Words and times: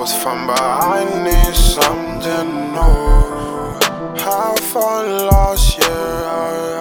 was 0.00 0.14
fun, 0.14 0.46
but 0.46 0.58
I 0.58 1.04
need 1.24 1.54
something 1.54 2.72
new. 2.72 4.18
Have 4.24 4.58
fun 4.72 5.26
last 5.28 5.76
year, 5.76 6.80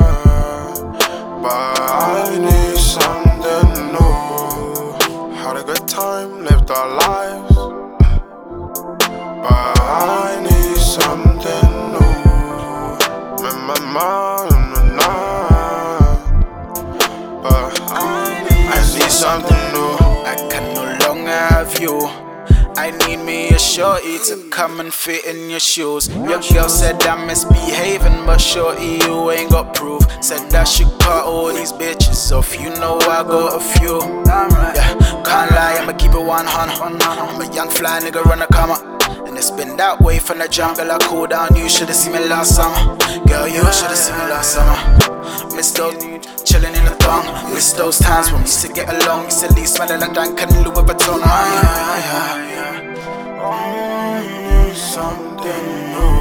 but 1.43 1.79
I 1.81 2.37
need 2.39 2.77
something 2.77 3.71
new. 3.91 5.33
Had 5.35 5.57
a 5.57 5.63
good 5.65 5.85
time, 5.85 6.45
lived 6.45 6.71
our 6.71 6.87
lives, 7.03 7.55
but 9.43 9.79
I 9.81 10.39
need 10.47 10.77
something 10.77 11.71
new. 11.95 12.15
My 13.67 13.79
mind, 13.97 14.79
but 17.43 17.81
I 17.91 18.79
need 18.95 19.11
something 19.11 19.63
new. 19.73 19.91
I 20.31 20.35
can 20.49 20.65
no 20.73 20.83
longer 21.05 21.39
have 21.51 21.77
you 21.81 22.28
come 24.59 24.81
and 24.81 24.93
fit 24.93 25.23
in 25.23 25.49
your 25.49 25.59
shoes. 25.61 26.09
Your 26.09 26.41
girl 26.51 26.67
said 26.67 27.01
I'm 27.03 27.25
misbehaving, 27.27 28.25
but 28.25 28.39
shorty, 28.39 28.99
you 28.99 29.31
ain't 29.31 29.51
got 29.51 29.73
proof. 29.73 30.03
Said 30.21 30.49
that 30.51 30.67
she 30.67 30.83
cut 30.99 31.23
all 31.25 31.47
these 31.47 31.71
bitches 31.71 32.31
off. 32.37 32.59
You 32.59 32.69
know 32.71 32.99
I 33.03 33.23
got 33.23 33.55
a 33.55 33.61
few. 33.79 33.99
Yeah, 34.75 35.23
can't 35.23 35.51
lie, 35.51 35.77
I'ma 35.79 35.93
keep 35.93 36.11
it 36.11 36.21
100. 36.21 37.01
I'm 37.01 37.41
a 37.41 37.55
young 37.55 37.69
fly 37.69 38.01
nigga, 38.01 38.21
run 38.25 38.41
a 38.41 38.47
comma. 38.47 38.75
And 39.25 39.37
it's 39.37 39.49
been 39.49 39.77
that 39.77 40.01
way 40.01 40.19
from 40.19 40.39
the 40.39 40.49
jungle. 40.49 40.91
I 40.91 40.97
cool 41.03 41.27
down. 41.27 41.55
You 41.55 41.69
should've 41.69 41.95
seen 41.95 42.11
me 42.11 42.27
last 42.27 42.57
summer. 42.57 42.97
Girl, 43.27 43.47
you 43.47 43.63
should've 43.71 43.95
seen 43.95 44.17
me 44.17 44.25
last 44.27 44.55
summer. 44.55 45.55
Miss 45.55 45.71
those 45.71 45.95
chillin' 46.43 46.75
in 46.75 46.83
the 46.83 46.95
thong. 46.99 47.23
Miss 47.53 47.71
those 47.71 47.97
times 47.99 48.31
when 48.31 48.41
we 48.41 48.47
used 48.47 48.65
to 48.65 48.73
get 48.73 48.89
along. 48.89 49.25
Used 49.25 49.45
to 49.45 49.53
leave 49.53 49.69
smelling 49.69 50.01
like 50.01 50.13
Duncan 50.13 50.49
Louis 50.63 50.83
Vuitton. 50.83 51.21
Ah, 51.23 51.47
yeah, 51.55 52.45
yeah. 52.45 52.49
I 52.49 52.49
need 52.49 52.58
something 54.89 55.65
new. 55.93 56.13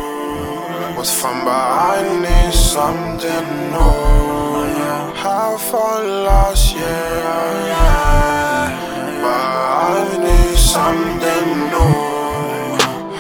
Was 0.97 1.11
fun, 1.21 1.45
but 1.47 1.53
I 1.53 2.03
need 2.25 2.53
something 2.53 3.49
new. 3.73 3.95
Have 5.23 5.61
fun 5.71 6.03
last 6.29 6.75
year, 6.75 7.23
but 9.25 9.45
I 9.89 10.01
need 10.27 10.59
something 10.77 11.47
new. 11.73 11.95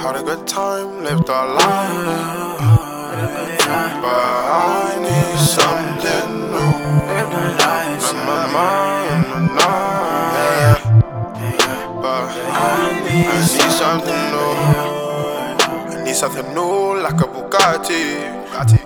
Had 0.02 0.16
a 0.16 0.22
good 0.22 0.46
time, 0.46 1.02
lived 1.02 1.30
a 1.30 1.42
life, 1.58 2.60
but 4.04 4.24
I 4.52 4.90
need 5.06 5.38
something 5.56 6.30
new. 6.52 6.72
My 8.28 8.44
mind, 8.56 9.24
nah, 9.56 10.76
but 12.02 12.24
I 12.52 12.84
need 13.06 13.40
something 13.80 14.22
new. 14.32 14.87
Need 16.08 16.16
something 16.16 16.54
new, 16.54 17.02
like 17.02 17.20
a 17.20 17.28
Bugatti. 17.28 18.32
Bugatti. 18.48 18.80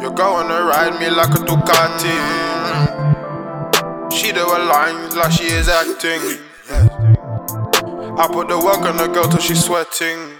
You're 0.00 0.12
gonna 0.12 0.62
ride 0.62 1.00
me 1.00 1.10
like 1.10 1.34
a 1.34 1.42
Ducati. 1.42 2.14
She 4.12 4.30
do 4.30 4.46
a 4.46 4.58
line 4.70 5.10
like 5.16 5.32
she 5.32 5.46
is 5.46 5.68
acting. 5.68 6.22
I 8.16 8.28
put 8.30 8.46
the 8.46 8.56
work 8.56 8.82
on 8.86 8.98
the 8.98 9.08
girl 9.08 9.24
till 9.24 9.40
she's 9.40 9.64
sweating. 9.64 10.38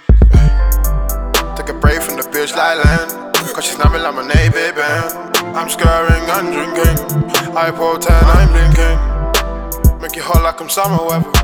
Take 1.57 1.67
a 1.67 1.73
break 1.73 2.01
from 2.01 2.15
the 2.15 2.23
bitch 2.31 2.53
island. 2.53 3.33
Cause 3.53 3.65
she's 3.65 3.77
not 3.77 3.91
me 3.91 3.99
lemonade, 3.99 4.53
baby. 4.53 4.79
I'm 4.79 5.67
scaring 5.67 6.23
and 6.29 6.53
drinking. 6.53 6.95
I 7.57 7.71
pour 7.71 7.97
10, 7.97 8.09
I'm 8.23 8.47
blinking. 8.55 9.99
Make 9.99 10.15
it 10.15 10.23
hot 10.23 10.43
like 10.43 10.61
I'm 10.61 10.69
summer 10.69 11.03
weather. 11.05 11.43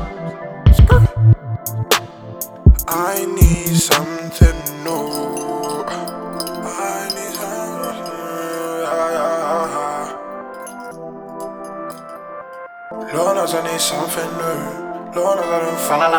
Knows 13.40 13.54
I 13.54 13.72
need 13.72 13.80
something 13.80 14.30
new. 14.36 15.16
Lord 15.16 15.40
knows 15.40 15.48
I 15.48 15.64
don't 15.64 15.80
fight. 15.80 16.12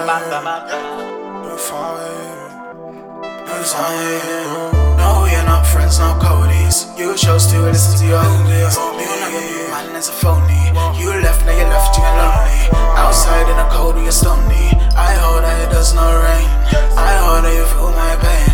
Don't 3.45 3.65
fight. 3.69 4.97
No, 4.97 5.29
you're 5.29 5.45
not 5.45 5.61
friends, 5.67 5.99
no 5.99 6.17
codies. 6.17 6.89
You 6.97 7.13
chose 7.15 7.45
to 7.51 7.61
listen 7.61 7.99
to 7.99 8.05
your 8.09 8.23
oldies. 8.23 8.73
You 8.73 9.05
never 9.21 9.37
knew 9.37 9.69
man 9.69 9.95
is 9.95 10.09
a 10.09 10.11
phony. 10.13 10.73
You 10.97 11.13
left, 11.21 11.45
now 11.45 11.53
you're 11.53 11.69
left, 11.69 11.95
you're 11.95 12.09
lonely. 12.09 12.73
Outside 12.97 13.47
in 13.51 13.55
the 13.55 13.69
cold, 13.69 14.01
you're 14.01 14.11
stony. 14.11 14.73
I 14.97 15.13
hope 15.21 15.43
that 15.45 15.61
it 15.61 15.69
does 15.69 15.93
not 15.93 16.09
rain. 16.25 16.49
I 16.97 17.21
hope 17.21 17.45
that 17.45 17.53
you 17.53 17.65
feel 17.69 17.93
my 18.01 18.17
pain. 18.17 18.49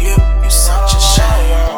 You, 0.00 0.16
you 0.42 0.48
such 0.48 0.96
a 0.96 1.00
shame. 1.04 1.68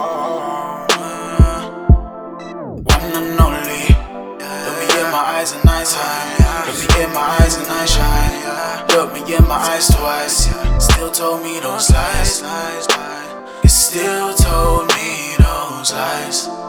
One 2.87 3.10
and 3.26 3.41
only. 3.41 3.68
Eyes 5.38 5.53
and 5.53 5.71
I 5.71 5.84
shine. 5.84 6.66
Look 6.66 6.97
me 6.97 7.04
in 7.04 7.12
my 7.12 7.38
eyes 7.41 7.54
and 7.56 7.66
I 7.69 7.84
shine. 7.87 8.87
Look 8.88 9.12
me 9.15 9.37
in 9.37 9.44
my 9.47 9.54
eyes 9.54 9.87
twice. 9.87 10.50
Still 10.84 11.10
told 11.12 11.43
me 11.44 11.60
those 11.60 11.91
lies. 11.91 12.43
You 13.62 13.69
still 13.69 14.34
told 14.34 14.88
me 14.97 15.37
those 15.38 15.93
lies. 15.93 16.68